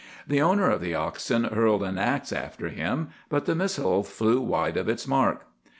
The 0.27 0.41
owner 0.41 0.67
of 0.67 0.81
the 0.81 0.95
oxen 0.95 1.43
hurled 1.43 1.83
an 1.83 1.99
axe 1.99 2.33
after 2.33 2.69
him, 2.69 3.09
but 3.29 3.45
the 3.45 3.53
missile 3.53 4.01
flew 4.01 4.41
wide 4.41 4.75
of 4.75 4.89
its 4.89 5.07
mark. 5.07 5.45